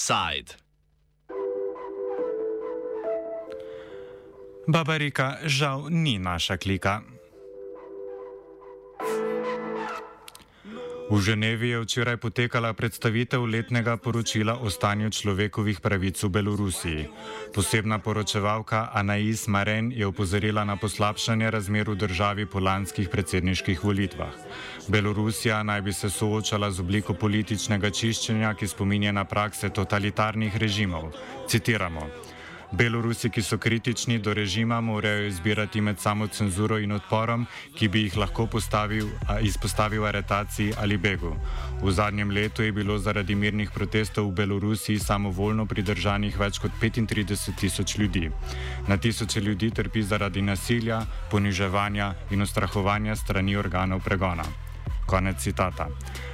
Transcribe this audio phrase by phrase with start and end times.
[0.00, 0.56] Side.
[4.64, 7.04] Babarika žal ni naša klika.
[11.10, 17.02] V Ženevi je včeraj potekala predstavitev letnega poročila o stanju človekovih pravic v Belorusiji.
[17.50, 24.30] Posebna poročevalka Anais Maren je upozorila na poslabšanje razmer v državi po lanskih predsedniških volitvah.
[24.86, 31.10] Belorusija naj bi se soočala z obliko političnega čiščenja, ki spominja na prakse totalitarnih režimov.
[31.50, 32.06] Citiramo.
[32.72, 38.02] Belorusi, ki so kritični do režima, morajo izbirati med samo cenzuro in odporom, ki bi
[38.02, 39.08] jih lahko postavil,
[39.42, 41.34] izpostavil aretaciji ali begu.
[41.82, 47.58] V zadnjem letu je bilo zaradi mirnih protestov v Belorusiji samovoljno pridržanih več kot 35
[47.58, 48.30] tisoč ljudi.
[48.88, 54.46] Na tisoče ljudi trpi zaradi nasilja, poniževanja in ustrahovanja strani organov pregona.
[55.06, 55.88] Konec citata.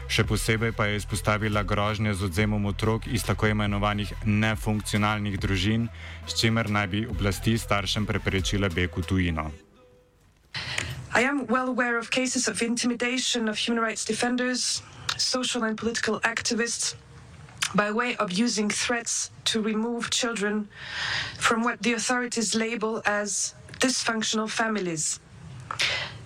[0.07, 5.89] Še posebej pa je izpostavila grožnje z odzemom otrok iz tako imenovanih nefunkcionalnih družin,
[6.27, 9.51] s čimer naj bi oblasti staršem preprečile beg v tujino.
[11.11, 14.83] I am well aware of cases of intimidation of human rights defenders,
[15.19, 16.95] social and political activists,
[17.75, 20.69] by way of using threats to remove children
[21.35, 25.19] from what the authorities label as dysfunctional families.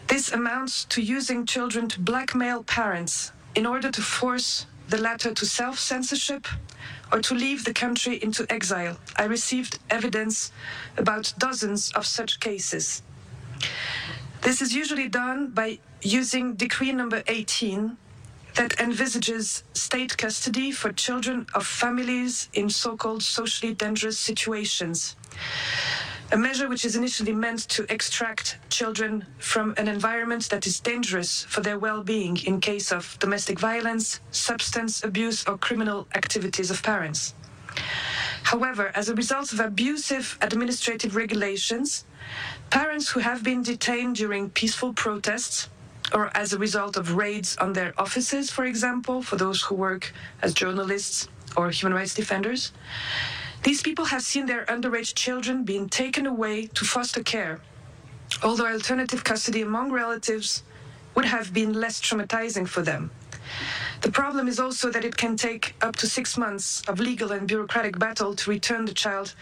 [0.07, 5.47] This amounts to using children to blackmail parents in order to force the latter to
[5.47, 6.47] self censorship
[7.13, 8.97] or to leave the country into exile.
[9.17, 10.53] I received evidence
[10.97, 13.03] about dozens of such cases.
[14.43, 17.97] This is usually done by using Decree number 18
[18.57, 25.17] that envisages state custody for children of families in so called socially dangerous situations
[26.33, 31.43] a measure which is initially meant to extract children from an environment that is dangerous
[31.45, 37.35] for their well-being in case of domestic violence, substance abuse or criminal activities of parents.
[38.45, 42.05] However, as a result of abusive administrative regulations,
[42.71, 45.69] parents who have been detained during peaceful protests
[46.15, 50.13] or as a result of raids on their offices, for example, for those who work
[50.43, 52.73] as journalists or human rights defenders,
[53.63, 57.61] these people have seen their underage children being taken away to foster care,
[58.43, 60.63] although alternative custody among relatives
[61.15, 63.11] would have been less traumatizing for them.
[64.01, 67.47] The problem is also that it can take up to six months of legal and
[67.47, 69.35] bureaucratic battle to return the child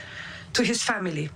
[0.55, 1.31] to his family.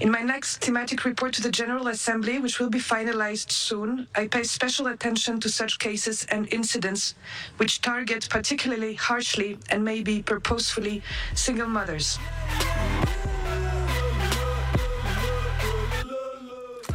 [0.00, 4.28] In my next thematic report to the General Assembly, which will be finalized soon, I
[4.28, 7.14] pay special attention to such cases and incidents
[7.56, 11.02] which target particularly harshly and maybe purposefully
[11.34, 12.18] single mothers.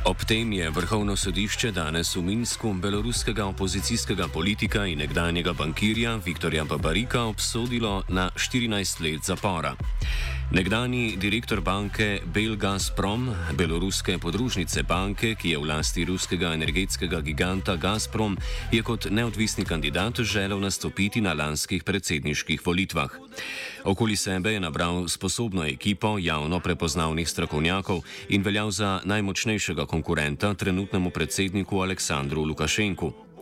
[0.05, 6.63] Ob tem je vrhovno sodišče danes v Minsku beloruskega opozicijskega politika in nekdanjega bankirja Viktorja
[6.63, 9.75] Babarika obsodilo na 14 let zapora.
[10.51, 18.37] Nekdani direktor banke Belgazprom, beloruske podružnice banke, ki je v lasti ruskega energetskega giganta Gazprom,
[18.71, 23.09] je kot neodvisni kandidat želel nastopiti na lanskih predsedniških volitvah.
[23.83, 31.09] Okoli sebe je nabral sposobno ekipo javno prepoznavnih strokovnjakov in veljal za najmočnejšega konkurenta trenutnemu
[31.09, 33.32] predsedniku Aleksandru Lukašenku.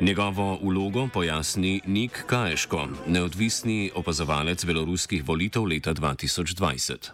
[0.00, 7.12] Njegovo vlogo pojasni Nik Kaješko, neodvisni opazovalec beloruskih volitev leta 2020.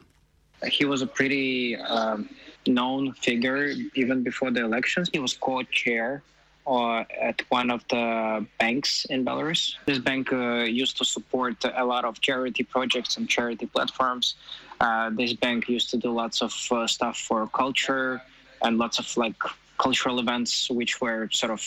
[0.78, 2.28] He was a pretty um,
[2.66, 5.10] known figure even before the elections.
[5.12, 6.22] He was co-chair
[6.66, 9.75] uh, at one of the banks in Belarus.
[9.86, 14.34] This bank uh, used to support a lot of charity projects and charity platforms.
[14.81, 18.22] Uh, this bank used to do lots of uh, stuff for culture
[18.62, 19.36] and lots of like
[19.78, 21.62] cultural events, which were sort of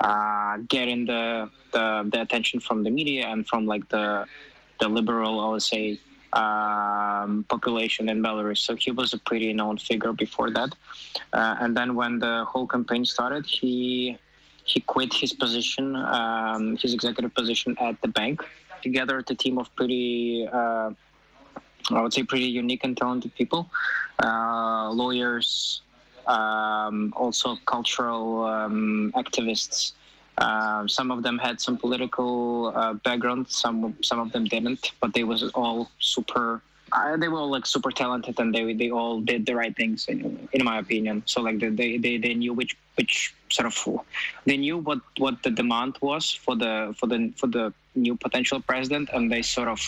[0.00, 4.26] uh, getting the, the, the attention from the media and from like the
[4.78, 5.98] the liberal, I would say,
[6.32, 8.58] um, population in Belarus.
[8.58, 10.74] So he was a pretty known figure before that.
[11.32, 14.18] Uh, and then when the whole campaign started, he
[14.64, 18.42] he quit his position, um, his executive position at the bank.
[18.82, 20.90] Together, the team of pretty, uh,
[21.90, 23.70] I would say, pretty unique and talented people,
[24.22, 25.82] uh, lawyers,
[26.26, 29.92] um, also cultural um, activists.
[30.38, 33.48] Uh, some of them had some political uh, background.
[33.48, 36.62] Some some of them didn't, but they was all super.
[36.92, 40.06] Uh, they were all like super talented, and they they all did the right things,
[40.08, 41.22] in, in my opinion.
[41.26, 44.04] So like they, they they knew which which sort of
[44.44, 48.60] they knew what what the demand was for the for the for the new potential
[48.60, 49.80] president, and they sort of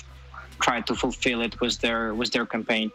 [0.60, 2.90] tried to fulfill it with their with their campaign.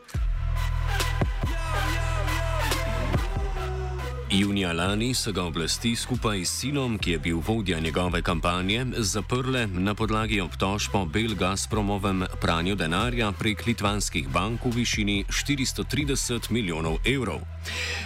[4.33, 9.67] Junija lani so ga oblasti skupaj s sinom, ki je bil vodja njegove kampanje, zaprle
[9.67, 16.97] na podlagi obtožb o Bel Gazpromovem pranju denarja prek litvanskih bank v višini 430 milijonov
[17.05, 17.45] evrov.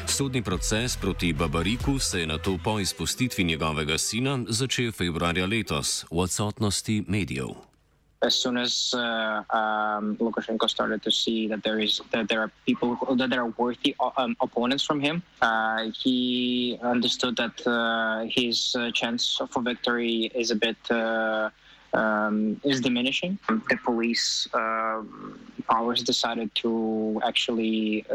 [0.06, 6.06] Sodni proces proti Babariku se je na to po izpustitvi njegovega sina začel februarja letos
[6.12, 7.77] v odsotnosti medijev.
[8.22, 12.52] As soon as uh, um, Lukashenko started to see that there is that there are
[12.66, 17.56] people who, that there are worthy uh, um, opponents from him, uh, he understood that
[17.68, 21.50] uh, his uh, chance for victory is a bit uh,
[21.94, 23.38] um, is diminishing.
[23.48, 28.06] The police powers decided to actually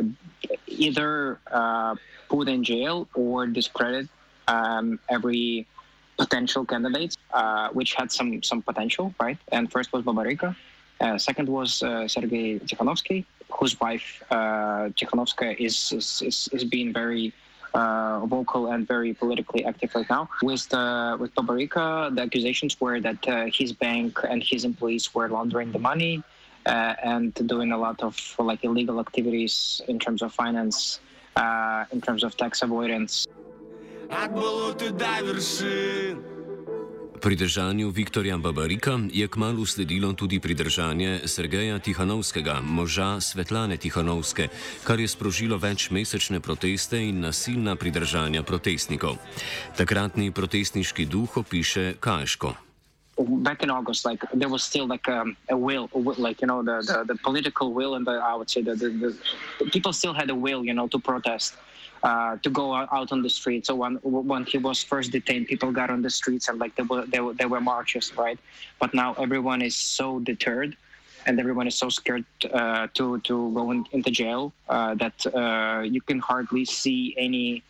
[0.66, 1.38] either
[2.28, 4.08] put in jail or discredit
[4.48, 5.66] um, every
[6.24, 9.38] potential candidates, uh, which had some some potential, right?
[9.56, 10.50] And first was Babarika.
[11.04, 13.18] Uh, second was uh, Sergei Tikhanovsky,
[13.58, 17.24] whose wife uh, Tikhanovskaya is, is, is is being very
[17.74, 20.22] uh, vocal and very politically active right now.
[20.50, 20.84] With the
[21.20, 21.86] with Babarika,
[22.16, 26.14] the accusations were that uh, his bank and his employees were laundering the money
[26.66, 28.14] uh, and doing a lot of
[28.50, 31.00] like illegal activities in terms of finance,
[31.42, 33.26] uh, in terms of tax avoidance.
[37.20, 44.48] Pridržanju Viktorja Babarika je kmalo sledilo tudi pridržanje Sergeja Tihanovskega, moža Svetlane Tihanovske,
[44.84, 49.16] kar je sprožilo večmesečne proteste in nasilna pridržanja protestnikov.
[49.76, 52.54] Takratni protestniški duh opiše Kajško.
[53.18, 55.88] Back in August, like there was still like um, a will,
[56.18, 58.88] like you know, the, the, the political will, and the, I would say that the,
[58.88, 59.16] the,
[59.58, 61.54] the people still had a will, you know, to protest.
[61.54, 61.71] uh,
[62.02, 63.68] to go out on the streets.
[63.68, 66.84] So when when he was first detained, people got on the streets and like there
[66.84, 68.38] were there were, there were marches, right?
[68.80, 70.76] But now everyone is so deterred.
[71.24, 75.82] And everyone is so scared uh, to to go in, into jail uh, that uh,
[75.86, 77.62] you can hardly see any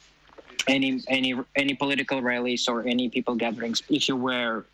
[0.66, 3.82] any any any political rallies or any people gatherings.
[3.90, 4.64] If you wear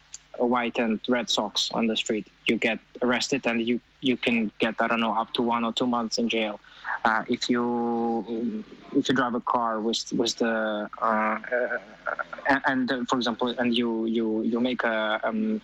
[0.47, 4.75] white and red socks on the street, you get arrested and you you can get
[4.81, 6.61] I don't know up to one or two months in jail.
[7.05, 8.65] Uh, if you
[8.95, 11.39] if you drive a car with with the uh,
[12.49, 15.61] and, and for example and you you you make a um,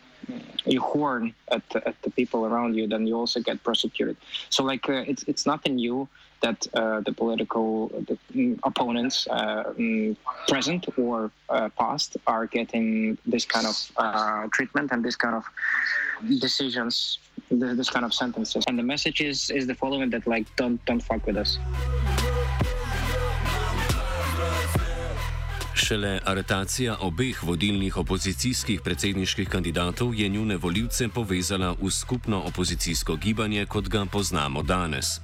[0.64, 4.16] you horn at the, at the people around you, then you also get prosecuted.
[4.50, 6.08] So like uh, it's it's nothing new
[6.44, 13.16] that uh, the political the, mm, opponents uh, mm, present or uh, past are getting
[13.34, 15.44] this kind of uh, treatment and this kind of
[16.46, 17.18] decisions,
[17.50, 18.62] this kind of sentences.
[18.68, 21.58] And the message is is the following: that like don't don't fuck with us.
[25.84, 33.66] Šele aretacija obeh vodilnih opozicijskih predsedniških kandidatov je njune voljivce povezala v skupno opozicijsko gibanje,
[33.66, 35.20] kot ga poznamo danes.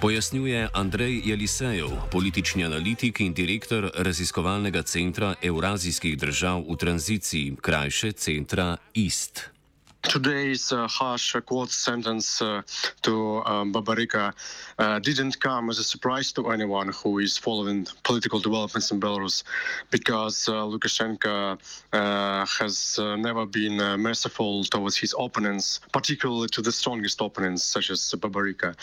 [0.00, 8.76] Pojasnjuje Andrej Jelisejev, politični analitik in direktor raziskovalnega centra Eurazijskih držav v tranziciji, krajše centra
[8.94, 9.59] IST.
[10.02, 12.62] Today's uh, harsh uh, court sentence uh,
[13.02, 14.32] to um, Babarika
[14.78, 19.42] uh, didn't come as a surprise to anyone who is following political developments in Belarus,
[19.90, 21.58] because uh, Lukashenko
[21.92, 28.00] uh, has never been merciful towards his opponents, particularly to the strongest opponents, such as
[28.16, 28.74] Babarika.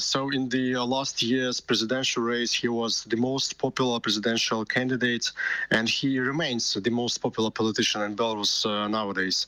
[0.00, 5.32] so, in the last year's presidential race, he was the most popular presidential candidate,
[5.70, 9.46] and he remains the most popular politician in Belarus nowadays.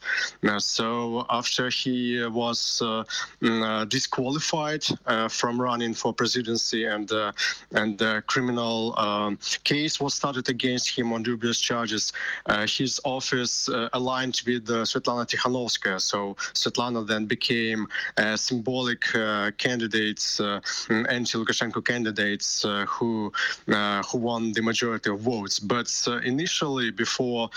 [0.59, 3.05] so so after he was uh,
[3.43, 7.07] mm, uh, disqualified uh, from running for presidency and
[7.81, 12.05] and the criminal um, case was started against him on dubious charges,
[12.79, 13.69] his office
[13.99, 16.01] aligned with Svetlana Tikhanovskaya.
[16.01, 16.19] So
[16.61, 19.03] Svetlana then became a symbolic
[19.65, 22.49] candidates, mm, anti-Lukashenko candidates
[22.95, 23.33] who
[24.09, 25.59] who won the majority of votes.
[25.59, 25.89] But
[26.33, 27.51] initially, before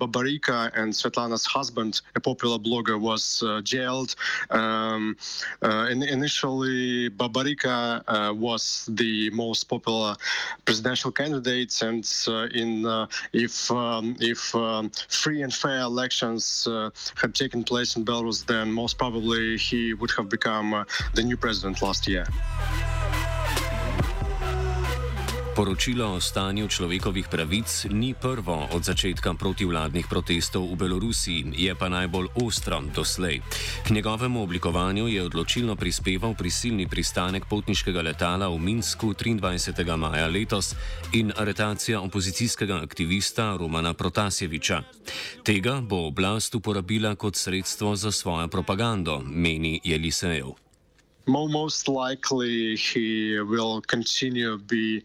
[0.00, 4.14] Babarika and Svetlana's husband, a popular blogger blogger was uh, jailed.
[4.50, 5.16] Um,
[5.62, 10.16] uh, initially, Babarika uh, was the most popular
[10.64, 12.04] presidential candidate, and
[12.54, 16.68] in if um, if um, free and fair elections
[17.14, 21.82] had taken place in Belarus, then most probably he would have become the new president
[21.82, 22.26] last year.
[25.56, 31.88] Poročilo o stanju človekovih pravic ni prvo od začetka protivladnih protestov v Belorusiji, je pa
[31.88, 33.40] najbolj ostro doslej.
[33.80, 39.96] K njegovemu oblikovanju je odločilno prispeval prisilni pristanek potniškega letala v Minsku 23.
[39.96, 40.74] maja letos
[41.16, 44.82] in aretacija opozicijskega aktivista Romana Protasjeviča.
[45.40, 50.65] Tega bo oblast uporabila kot sredstvo za svojo propagando, meni Jelisejev.
[51.26, 55.02] Most likely he will continue be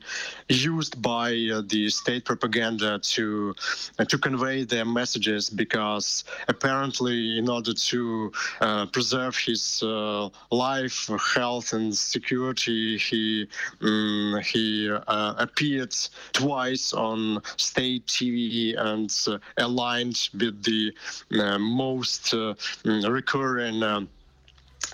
[0.50, 3.56] used by uh, the state propaganda to
[3.98, 11.10] uh, to convey their messages because apparently in order to uh, preserve his uh, life
[11.34, 13.48] health and security he
[13.82, 15.96] um, he uh, appeared
[16.34, 20.94] twice on state TV and uh, aligned with the
[21.60, 22.34] most
[22.84, 24.08] recurring um,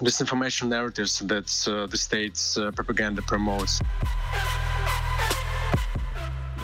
[0.01, 3.82] disinformation narratives that uh, the state's uh, propaganda promotes.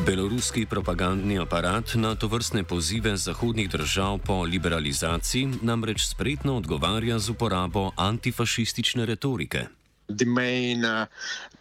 [0.06, 7.30] Beloruski propagandni aparat na to vrstne pozive zahodnih držav po liberalizaciji namreč spretno odgovarja z
[7.30, 9.83] uporabo antifašistične retorike.
[10.08, 11.06] The main uh,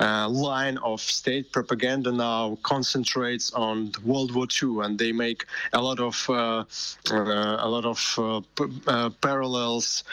[0.00, 5.80] uh, line of state propaganda now concentrates on World War II, and they make a
[5.80, 6.64] lot of uh,
[7.10, 8.40] uh a lot of uh,
[8.86, 10.04] uh, parallels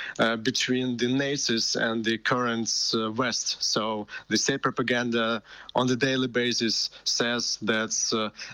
[0.44, 2.70] between the Nazis and the current
[3.16, 3.58] West.
[3.64, 5.42] So the state propaganda
[5.80, 7.92] on the daily basis says that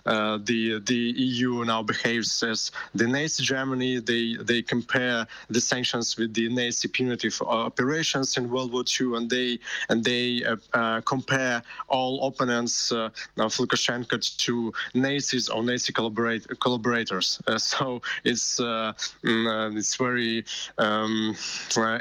[0.05, 3.99] the the EU now behaves as the Nazi Germany.
[3.99, 9.29] They they compare the sanctions with the Nazi punitive operations in World War II, and
[9.29, 15.93] they and they uh, uh, compare all opponents uh, of Lukashenko to Nazis or Nazi
[15.93, 17.39] collaborate, collaborators.
[17.57, 20.45] so it's mm, it's very
[20.77, 21.35] um,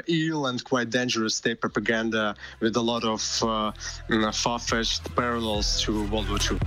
[0.07, 6.29] ill and quite dangerous state propaganda with a lot of mm, far-fetched parallels to World
[6.29, 6.57] War II.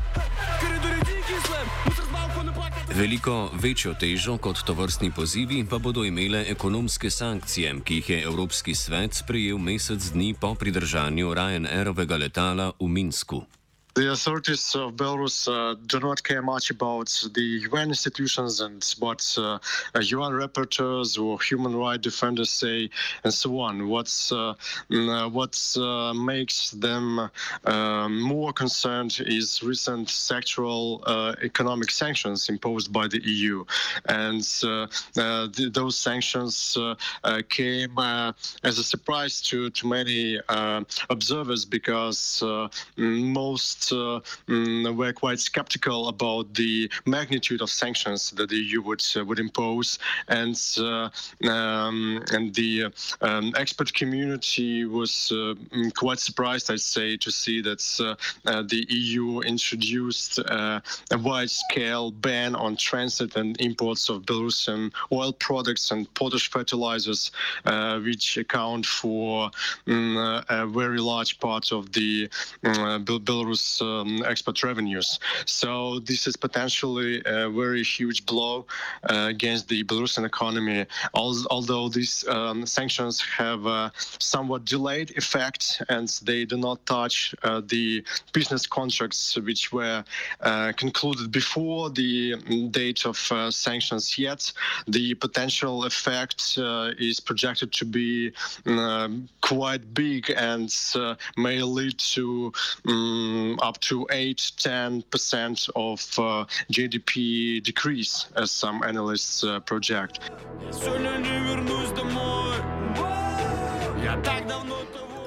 [2.95, 8.23] Veliko večjo težo kot to vrstni pozivi pa bodo imele ekonomske sankcije, ki jih je
[8.23, 13.43] Evropski svet sprejel mesec dni po pridržanju Ryanairovega letala v Minsku.
[13.99, 19.21] The authorities of Belarus uh, do not care much about the UN institutions and what
[19.37, 19.59] uh,
[20.01, 22.89] UN rapporteurs or human rights defenders say,
[23.25, 23.89] and so on.
[23.89, 24.55] What's uh,
[24.89, 27.29] mm, uh what uh, makes them
[28.31, 33.65] more concerned is recent sectoral uh, economic sanctions imposed by the EU,
[34.05, 36.79] and the, those sanctions
[37.49, 37.99] came
[38.63, 40.39] as a surprise to to many
[41.11, 42.45] observers because
[42.97, 49.05] most uh, mm, were quite skeptical about the magnitude of sanctions that the EU would
[49.17, 51.09] uh, would impose, and uh,
[51.49, 57.79] um, and the um, expert community was mm, quite surprised, I'd say, to see that
[58.45, 66.13] the EU introduced a wide-scale ban on transit and imports of Belarusian oil products and
[66.15, 67.31] potash fertilizers,
[68.05, 69.51] which account for
[69.87, 72.29] mm, a very large part of the
[72.63, 75.19] Belarus um, export revenues.
[75.47, 78.67] So this is potentially a very huge blow
[79.09, 80.87] uh, against the Belarusian economy.
[81.15, 87.61] Although these um, sanctions have a somewhat delayed effect and they do not touch uh,
[87.67, 90.05] the business contracts which were
[90.41, 92.37] uh, concluded before the
[92.71, 94.53] date of uh, sanctions yet,
[94.87, 98.33] the potential effect uh, is projected to be
[98.67, 102.53] um, quite big and uh, may lead to
[102.87, 110.21] um, up to 8 10% of uh, GDP decrease, as some analysts uh, project.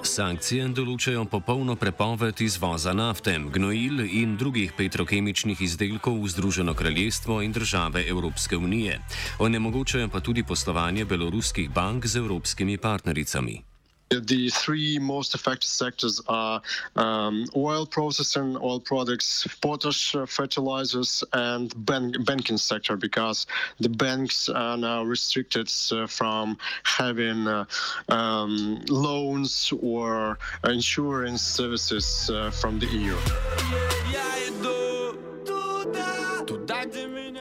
[0.01, 7.55] Sankcije določajo popolno prepoved izvoza nafte, gnojil in drugih petrokemičnih izdelkov v Združeno kraljestvo in
[7.55, 8.99] države Evropske unije.
[9.39, 13.70] Onemogočajo pa tudi poslovanje beloruskih bank z evropskimi partnericami.
[14.11, 16.61] The three most affected sectors are
[16.97, 23.47] um, oil processing, oil products, potash uh, fertilizers, and ban- banking sector because
[23.79, 27.63] the banks are now restricted uh, from having uh,
[28.09, 34.00] um, loans or insurance services uh, from the EU.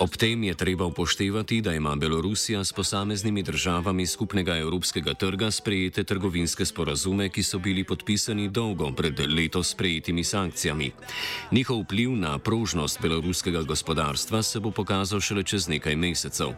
[0.01, 6.05] Ob tem je treba upoštevati, da ima Belorusija s posameznimi državami skupnega evropskega trga sprejete
[6.05, 10.91] trgovinske sporazume, ki so bili podpisani dolgo pred letos sprejetimi sankcijami.
[11.53, 16.55] Njihov vpliv na prožnost beloruskega gospodarstva se bo pokazal šele čez nekaj mesecev.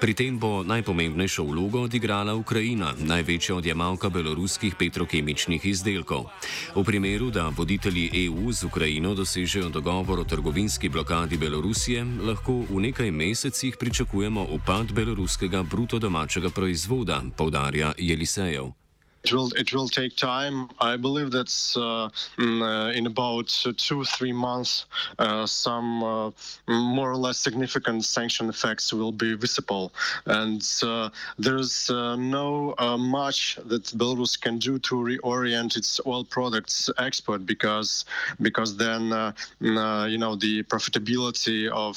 [0.00, 6.26] Pri tem bo najpomembnejšo vlogo odigrala Ukrajina, največja odjemalka beloruskih petrokemičnih izdelkov.
[6.74, 12.79] V primeru, da voditelji EU z Ukrajino dosežejo dogovor o trgovinski blokadi Belorusije, lahko v
[12.80, 18.79] nekaj mesecih pričakujemo upad beloruskega bruto domačega proizvoda, povdarja Jelisejev.
[19.22, 20.70] It will it will take time.
[20.80, 22.08] I believe that uh,
[22.40, 24.86] mm, uh, in about two three months,
[25.18, 26.30] uh, some uh,
[26.66, 29.92] more or less significant sanction effects will be visible,
[30.24, 36.88] and uh, there's uh, no much that Belarus can do to reorient its oil products
[36.96, 38.06] export because
[38.40, 41.96] because then mm, you know the profitability of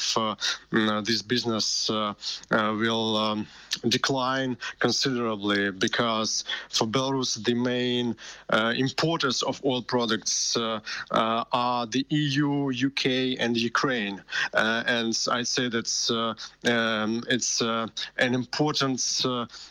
[0.73, 3.47] mm, this business will um,
[3.87, 8.15] decline considerably because for Belarus Belarus, the main
[8.49, 10.79] uh, importers of oil products uh,
[11.11, 14.21] uh, are the EU, UK, and Ukraine.
[14.53, 18.99] and I'd say that's um, it's an important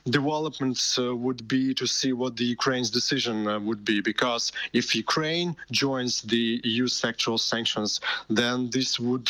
[0.06, 6.22] development would be to see what the Ukraine's decision would be, because if Ukraine joins
[6.22, 9.28] the EU sectoral sanctions, then this would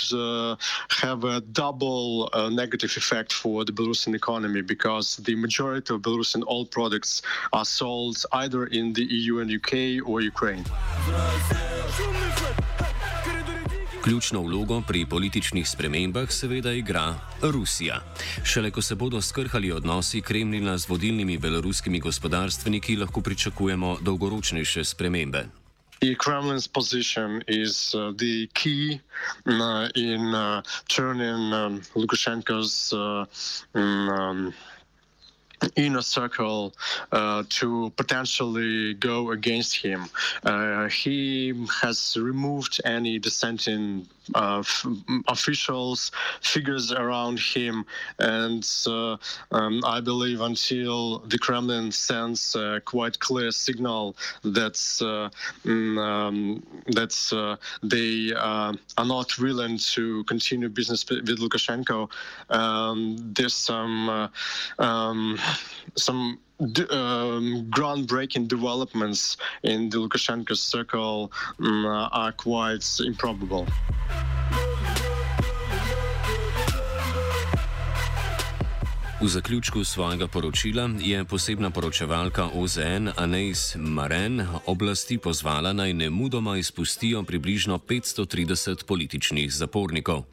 [1.03, 6.67] have a double negative effect for the Belarusian economy, because the majority of Belarusian oil
[6.67, 8.02] products are sold
[8.33, 9.73] either in the EU and UK
[10.07, 10.65] or Ukraine.
[14.03, 18.01] Ključno vlogo pri političnih spremembah seveda igra Rusija.
[18.45, 25.47] Šele ko se bodo skrhali odnosi Kremlina z vodilnimi beloruskimi gospodarstveniki, lahko pričakujemo dolgoročnejše spremembe.
[26.01, 29.01] The Kremlin's position is uh, the key
[29.47, 33.25] uh, in uh, turning um, Lukashenko's uh,
[33.75, 34.53] um,
[35.77, 36.75] inner circle
[37.11, 40.09] uh, to potentially go against him.
[40.45, 44.63] Uh, he has removed any dissenting uh,
[45.29, 46.11] officials,
[46.41, 47.85] figures around him,
[48.19, 49.17] and uh,
[49.51, 55.29] um, I believe until the Kremlin sends a quite clear signal that uh,
[55.67, 62.11] mm, um, that uh, they uh, are not willing to continue business with Lukashenko,
[62.51, 64.29] um, there's some uh,
[64.79, 65.39] um,
[65.97, 73.69] some um, groundbreaking developments in the Lukashenko circle um, are quite improbable.
[79.23, 86.57] V zaključku svojega poročila je posebna poročevalka OZN Anais Maren oblasti pozvala naj ne mudoma
[86.57, 90.25] izpustijo približno 530 političnih zapornikov.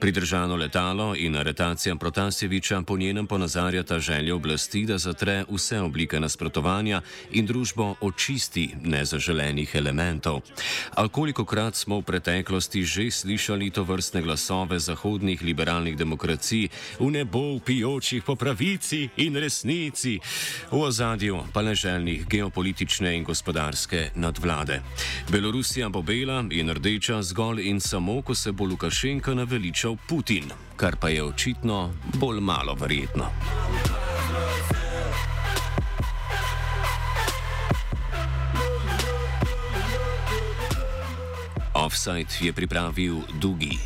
[0.00, 7.02] Pridržano letalo in aretacija Protasjeviča po njenem ponazarjata željo oblasti, da zatre vse oblike nasprotovanja
[7.30, 10.40] in družbo očisti nezaželenih elementov.
[10.94, 16.68] A koliko krat smo v preteklosti že slišali to vrstne glasove zahodnih liberalnih demokracij
[17.00, 20.20] v nebo pijočih po pravici in resnici,
[20.70, 24.82] v ozadju pa leželjnih geopolitične in gospodarske nadvlade.
[25.32, 30.96] Belorusija bo bela in rdeča zgolj in samo, ko se bo Lukašenko naveličal Putin, kar
[31.00, 33.32] pa je očitno bolj malo verjetno.
[41.74, 43.78] Offside je pripravil Dugi.